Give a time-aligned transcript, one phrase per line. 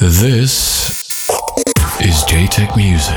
[0.00, 1.28] This
[2.00, 3.16] is JTech Music.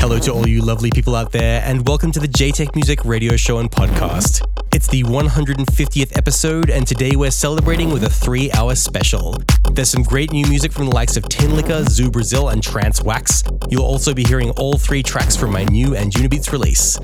[0.00, 3.36] Hello to all you lovely people out there, and welcome to the JTech Music radio
[3.36, 4.42] show and podcast.
[4.70, 9.36] It's the 150th episode, and today we're celebrating with a three hour special.
[9.72, 13.42] There's some great new music from the likes of Tinlicker, Zoo Brazil, and Trance Wax.
[13.70, 16.98] You'll also be hearing all three tracks from my new Anjunabeats release.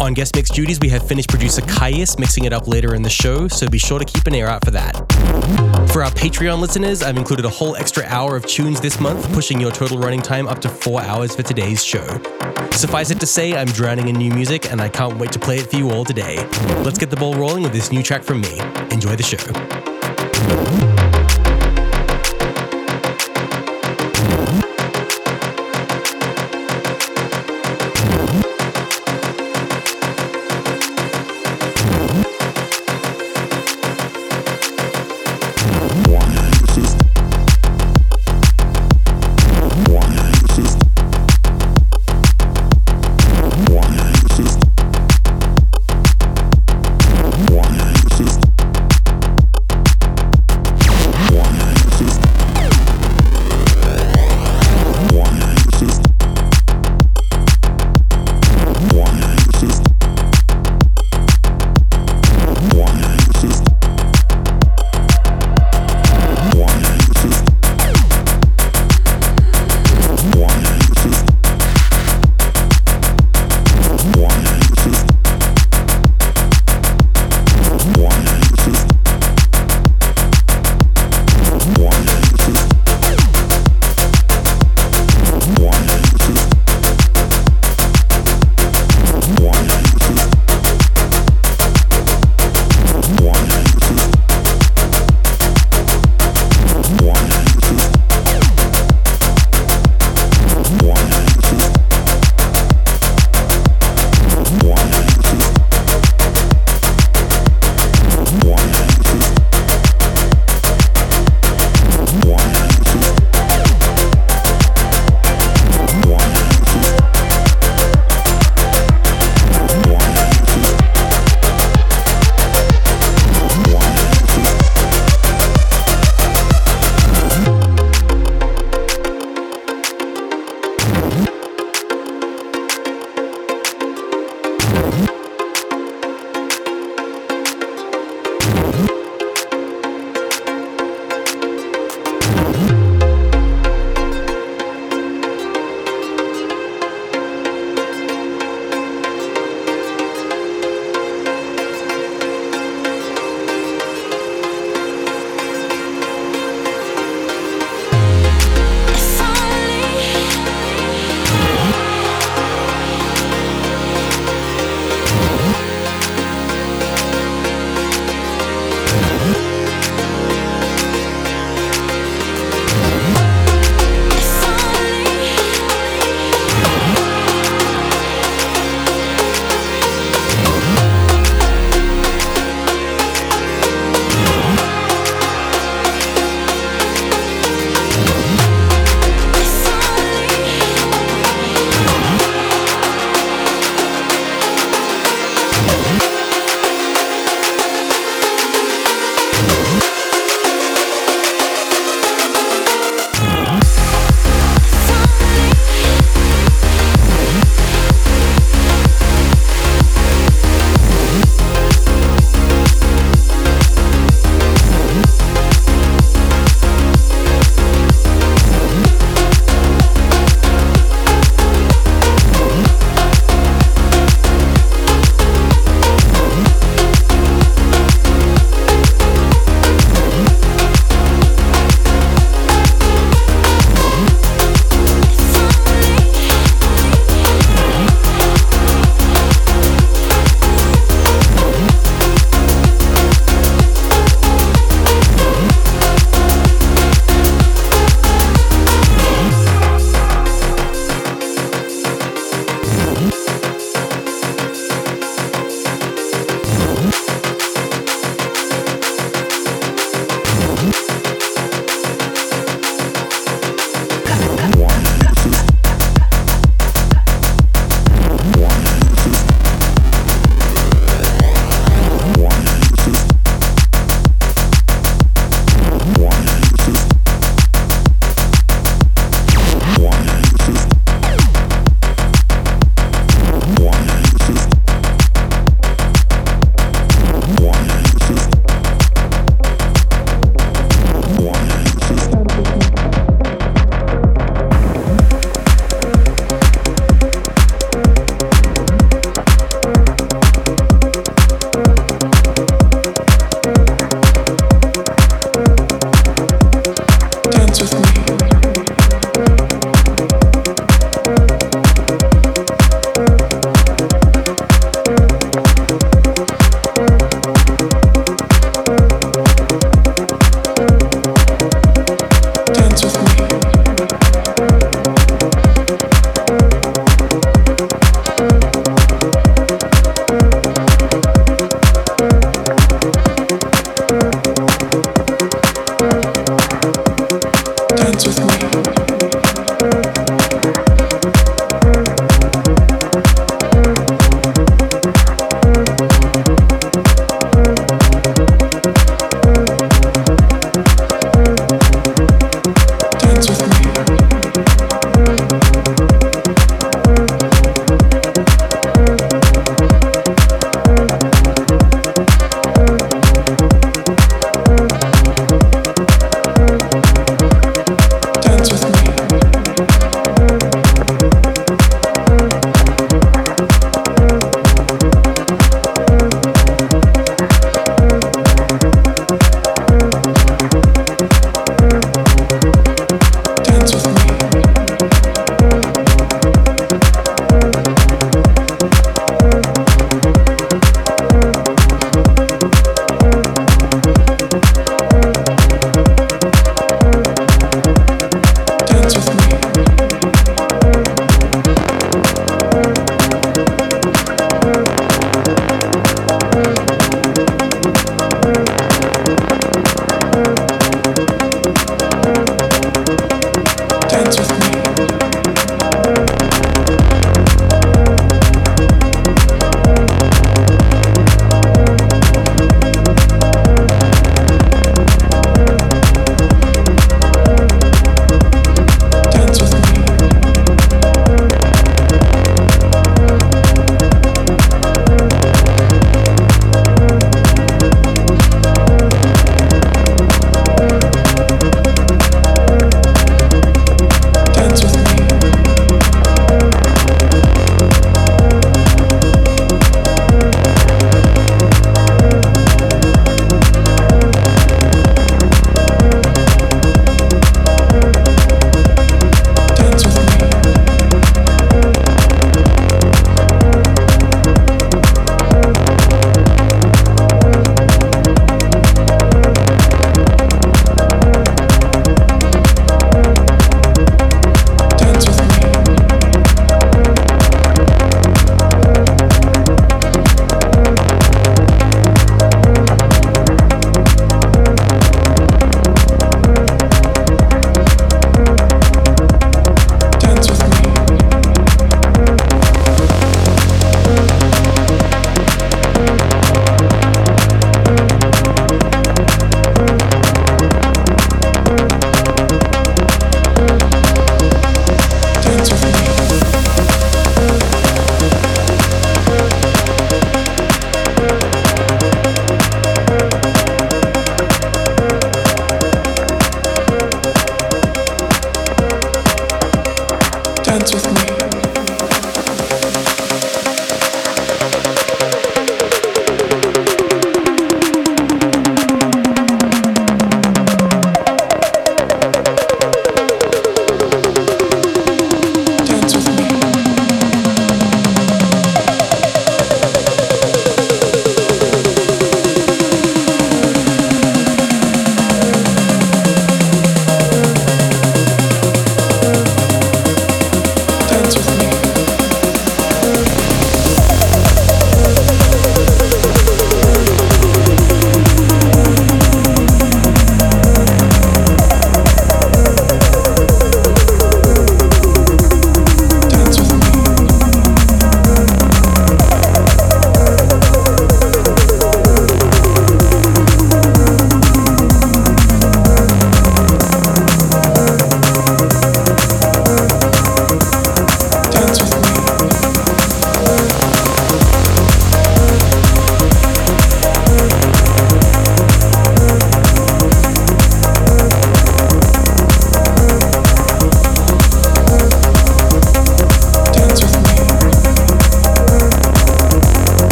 [0.00, 3.10] On guest mix duties, we have Finnish producer Kaius mixing it up later in the
[3.10, 4.94] show, so be sure to keep an ear out for that.
[5.92, 9.60] For our Patreon listeners, I've included a whole extra hour of tunes this month, pushing
[9.60, 12.06] your total running time up to four hours for today's show.
[12.72, 15.56] Suffice it to say, I'm drowning in new music and I can't wait to play
[15.56, 16.36] it for you all today.
[16.86, 18.60] Let's get the ball rolling with this new track from me.
[18.92, 21.05] Enjoy the show.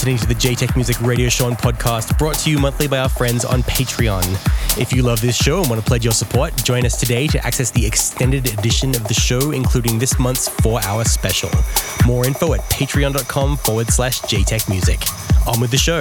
[0.00, 3.08] Listening to the JTech Music Radio Show and podcast brought to you monthly by our
[3.10, 4.24] friends on Patreon.
[4.80, 7.46] If you love this show and want to pledge your support, join us today to
[7.46, 11.50] access the extended edition of the show, including this month's four hour special.
[12.06, 15.02] More info at patreon.com forward slash JTech Music.
[15.46, 16.00] On with the show.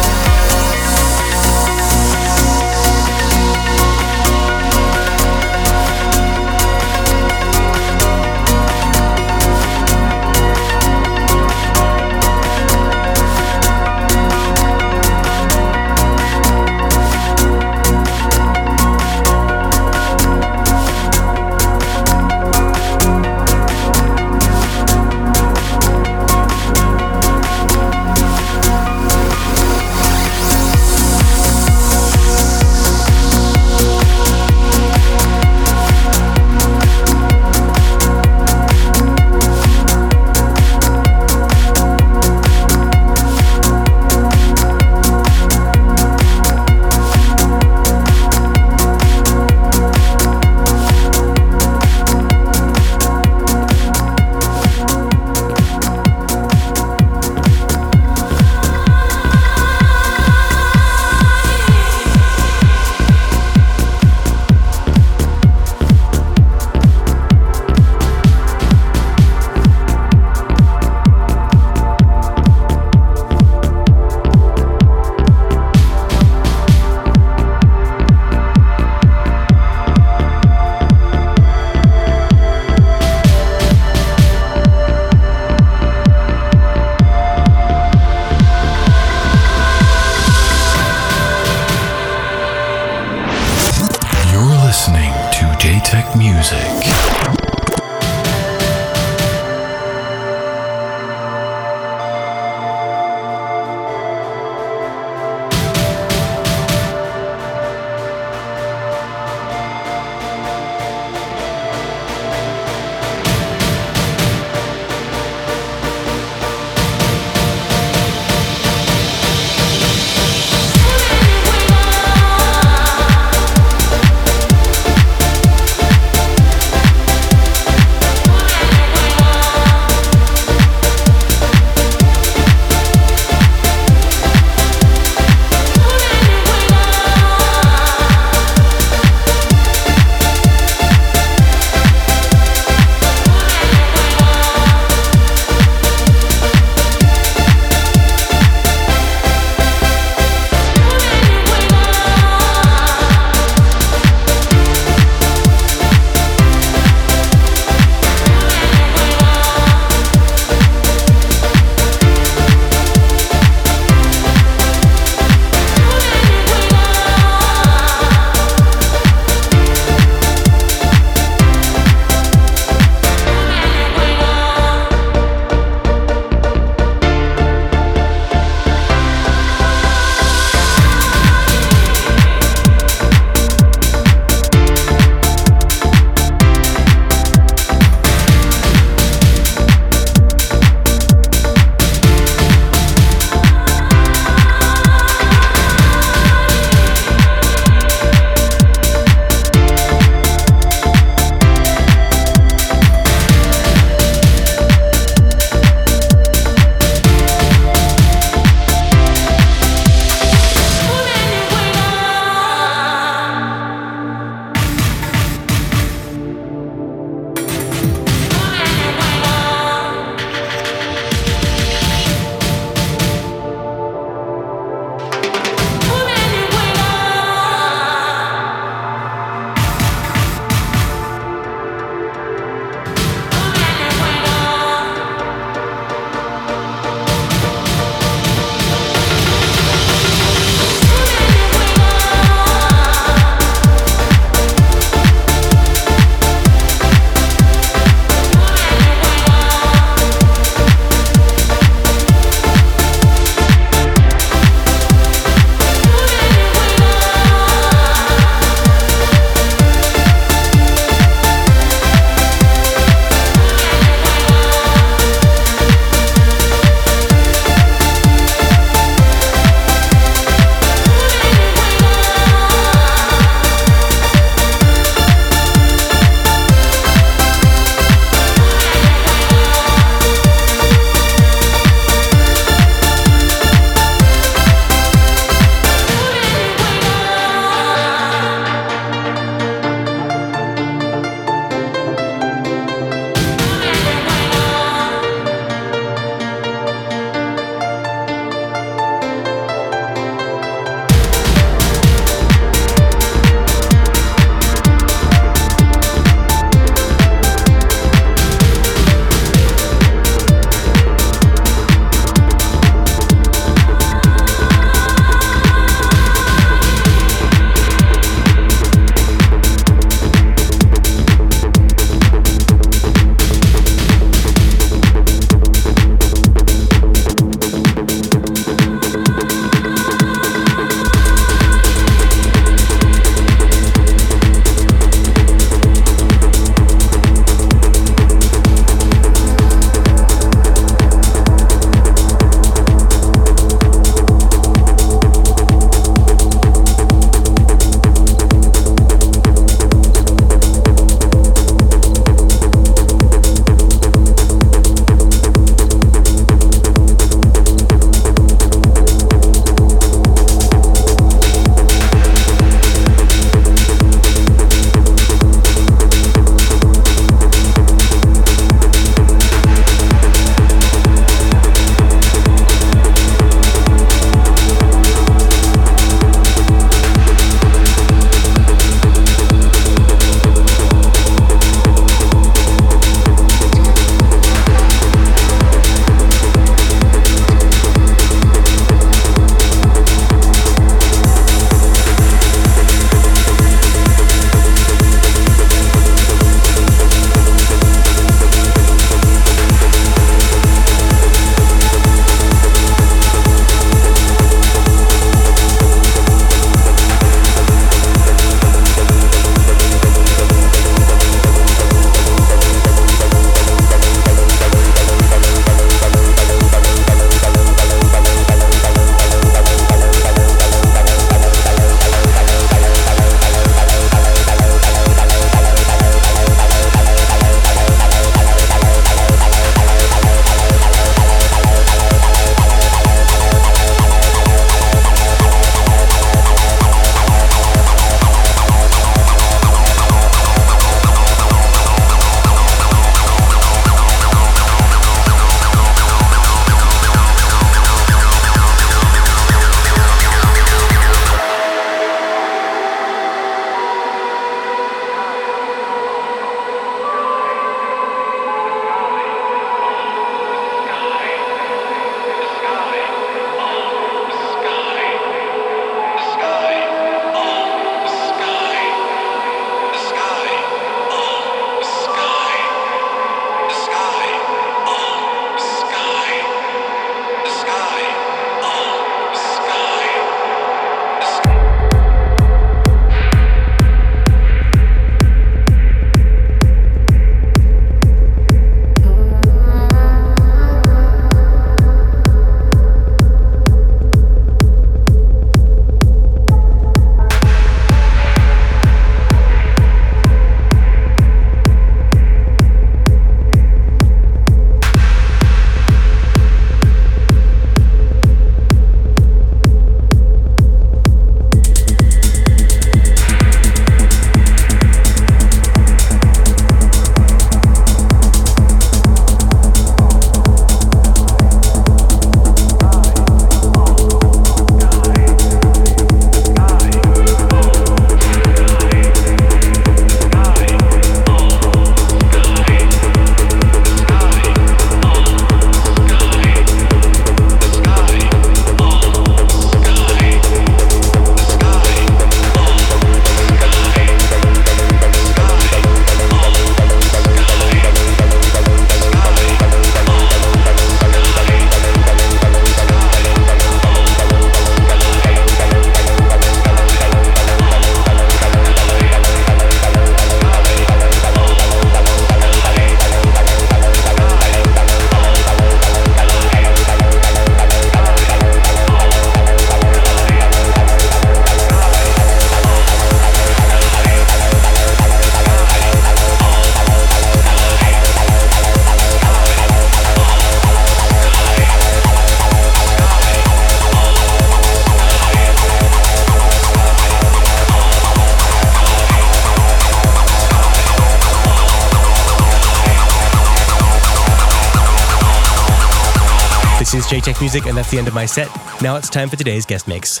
[597.28, 598.26] Music, and that's the end of my set.
[598.62, 600.00] Now it's time for today's guest mix.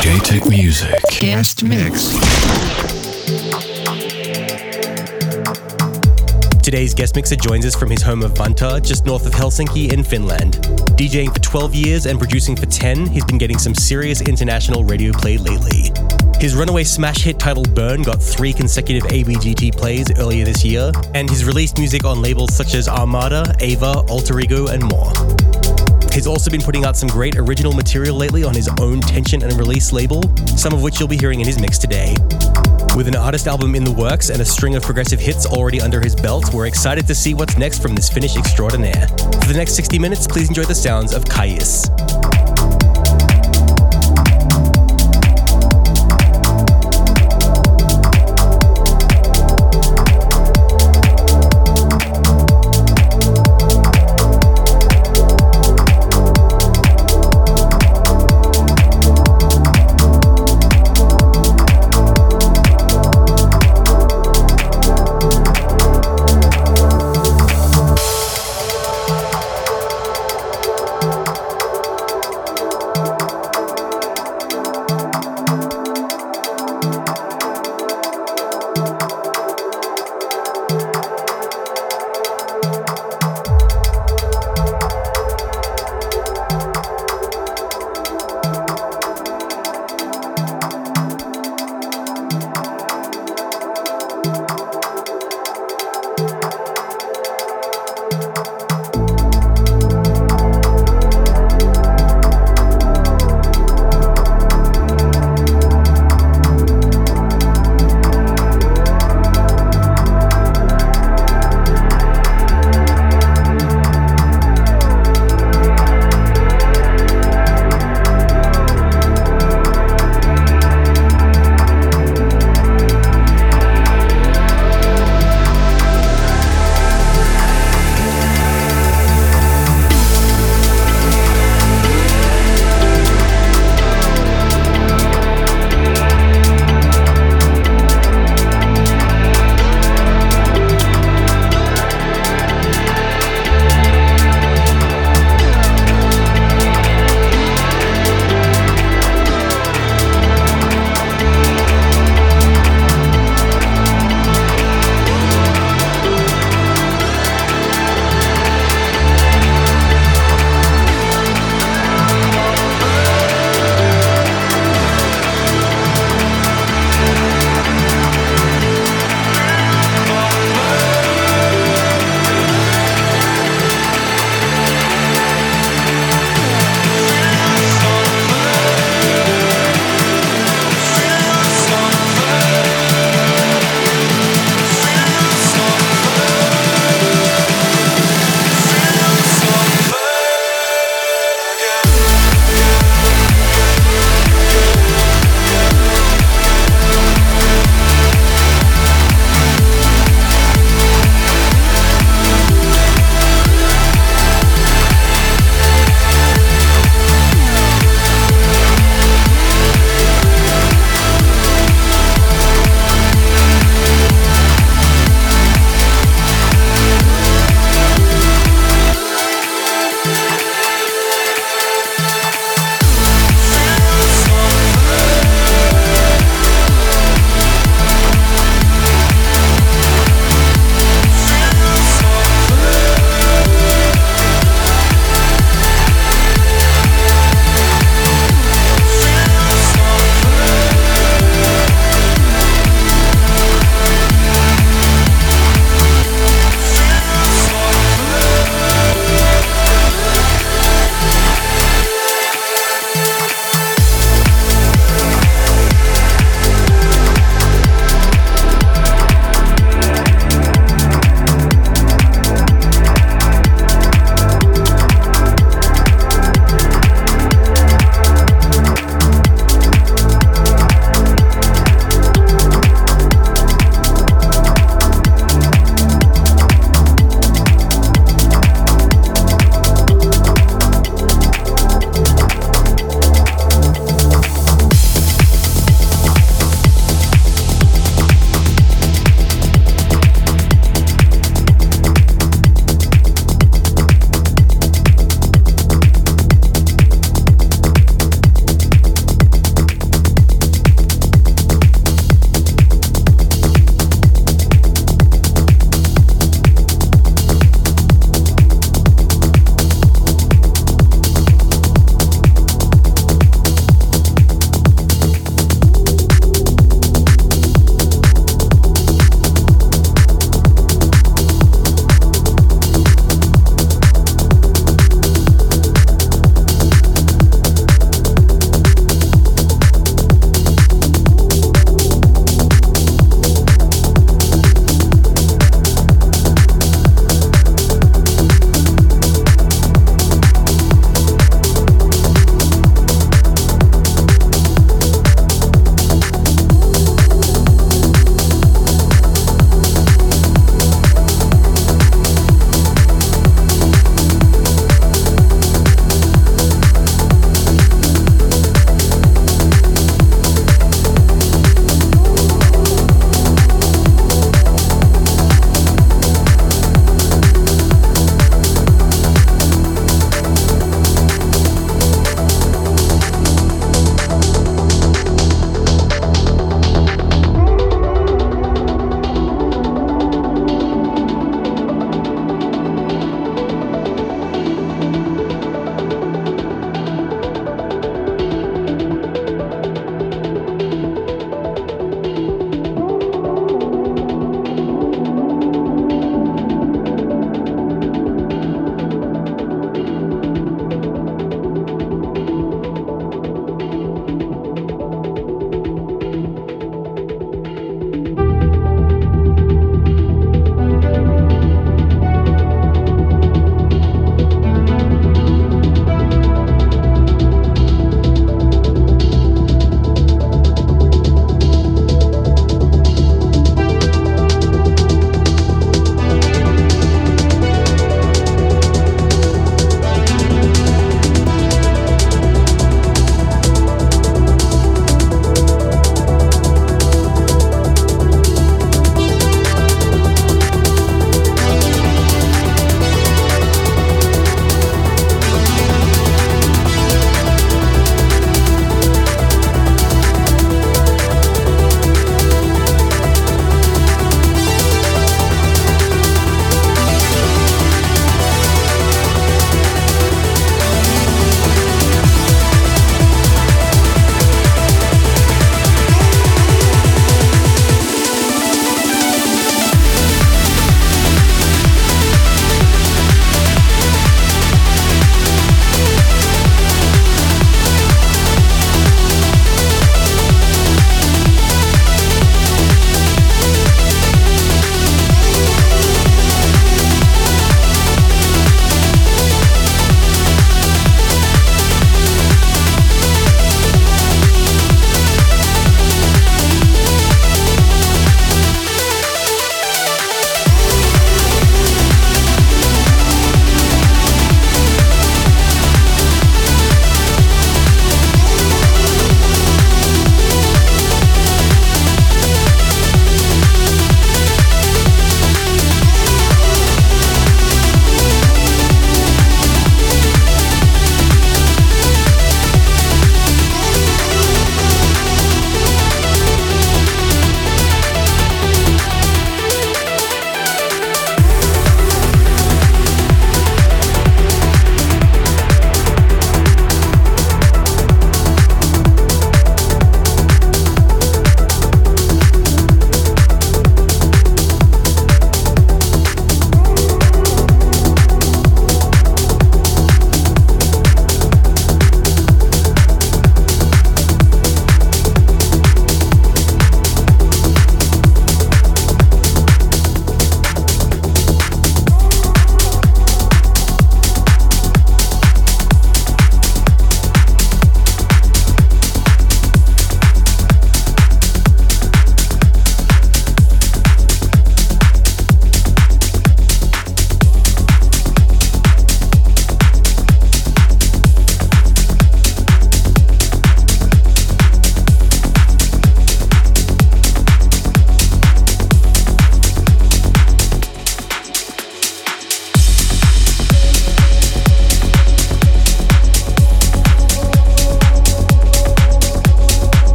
[0.00, 1.02] JTech Music.
[1.18, 2.12] Guest Mix.
[6.62, 10.04] Today's guest mixer joins us from his home of Vantaa, just north of Helsinki in
[10.04, 10.54] Finland.
[10.96, 15.10] DJing for 12 years and producing for 10, he's been getting some serious international radio
[15.10, 15.90] play lately.
[16.40, 21.28] His runaway smash hit titled Burn got three consecutive ABGT plays earlier this year, and
[21.28, 25.12] he's released music on labels such as Armada, Ava, Alter Ego, and more.
[26.12, 29.52] He's also been putting out some great original material lately on his own Tension and
[29.54, 30.22] Release label,
[30.56, 32.16] some of which you'll be hearing in his mix today.
[32.96, 36.00] With an artist album in the works and a string of progressive hits already under
[36.00, 39.06] his belt, we're excited to see what's next from this Finnish extraordinaire.
[39.06, 41.88] For the next 60 minutes, please enjoy the sounds of Kais.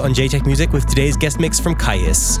[0.00, 2.38] On JTech Music with today's guest mix from Kyuss.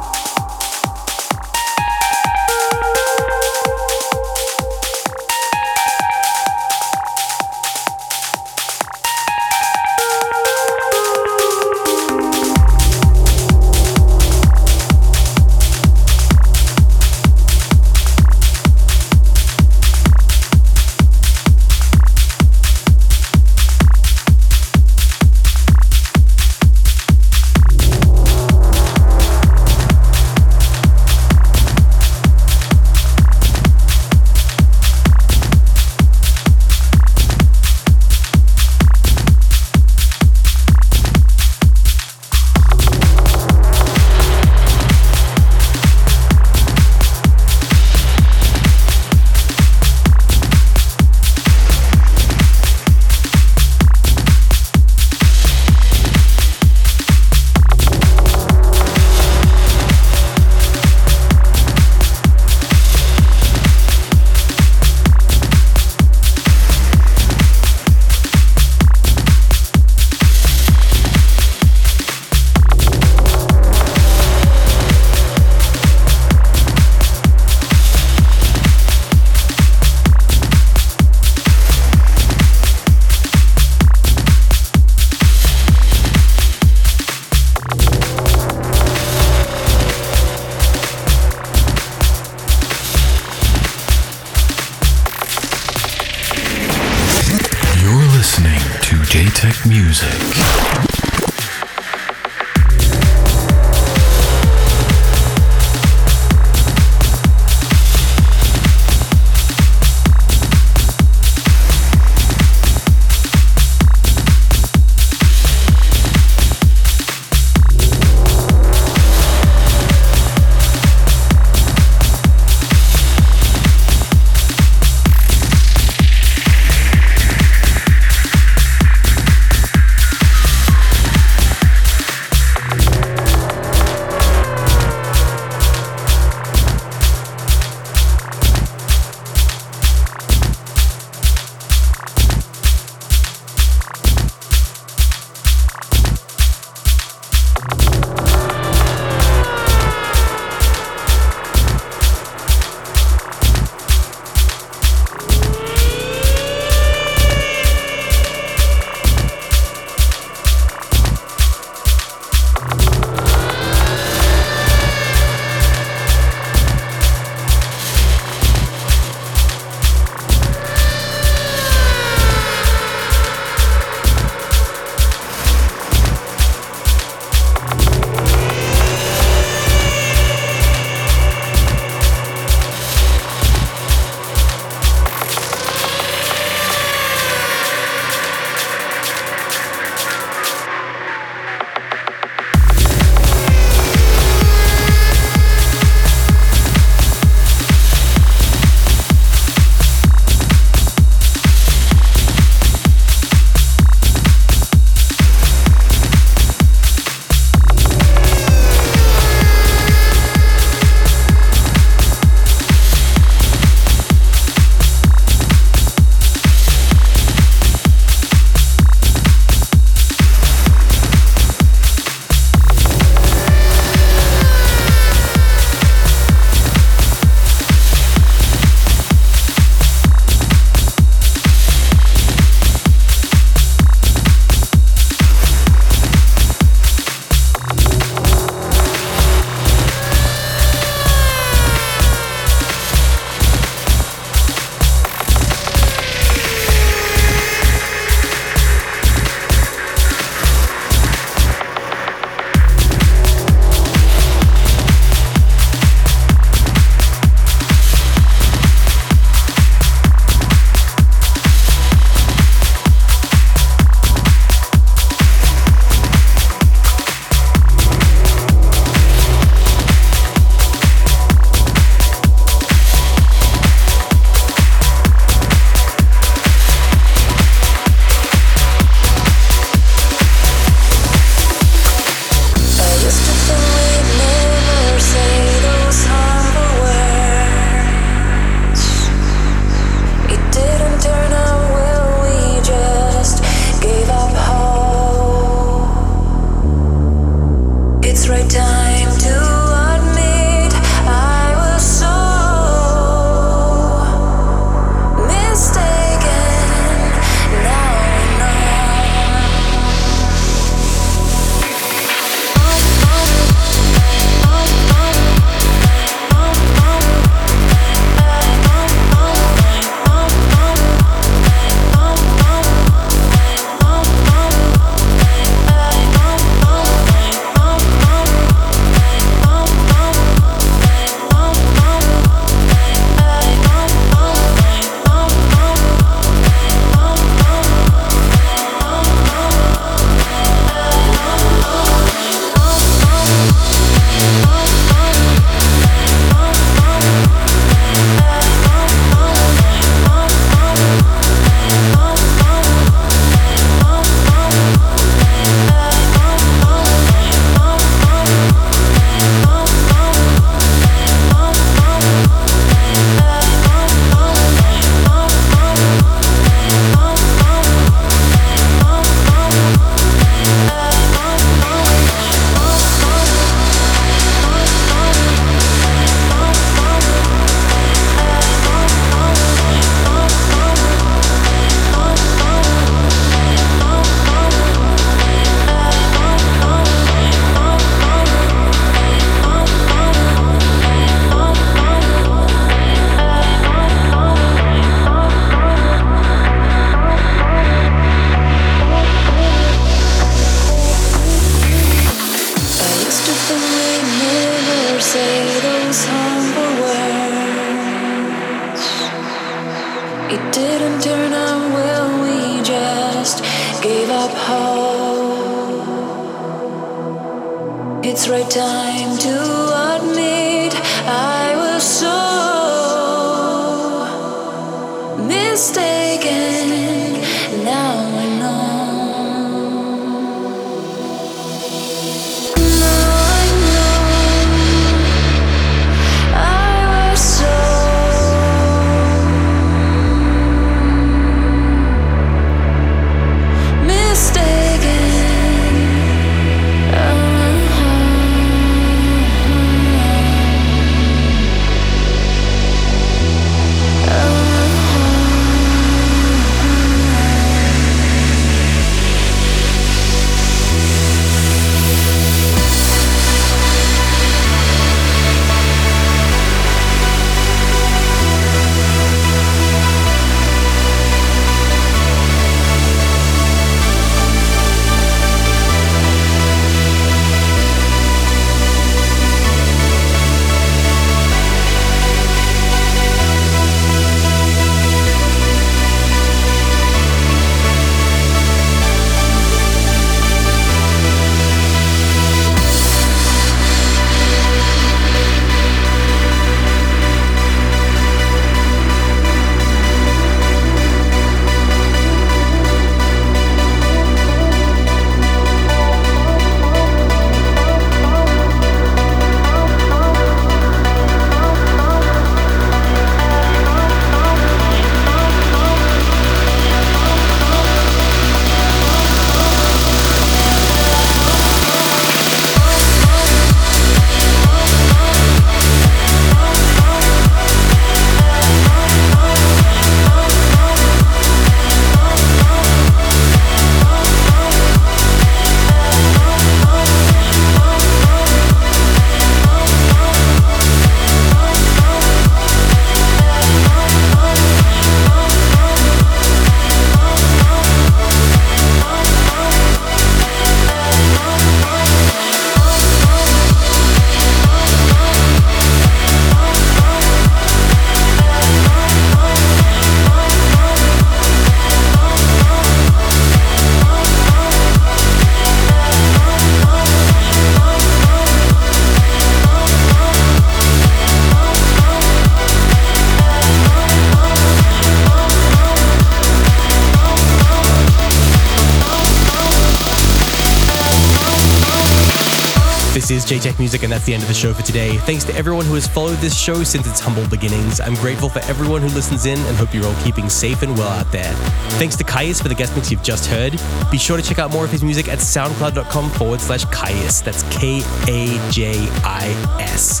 [584.08, 584.96] The end of the show for today.
[584.96, 587.78] Thanks to everyone who has followed this show since its humble beginnings.
[587.78, 590.88] I'm grateful for everyone who listens in and hope you're all keeping safe and well
[590.88, 591.34] out there.
[591.76, 593.60] Thanks to Kajis for the guest mix you've just heard.
[593.90, 597.22] Be sure to check out more of his music at soundcloud.com forward slash Kajis.
[597.22, 599.26] That's K A J I
[599.60, 600.00] S.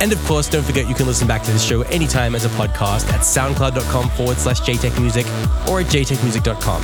[0.00, 2.50] And of course, don't forget you can listen back to this show anytime as a
[2.50, 5.26] podcast at soundcloud.com forward slash JTech Music
[5.68, 6.82] or at jtechmusic.com.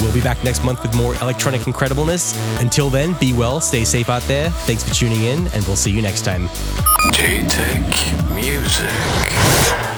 [0.00, 2.36] We'll be back next month with more electronic incredibleness.
[2.60, 4.50] Until then, be well, stay safe out there.
[4.50, 6.48] Thanks for tuning in, and we'll see you next time.
[7.12, 7.82] J-Tech
[8.34, 9.95] Music.